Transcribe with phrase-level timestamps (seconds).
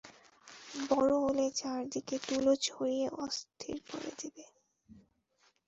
[0.89, 4.45] বড়ো হলে চার দিকে তুলো ছড়িয়ে অস্থির করে দেবে।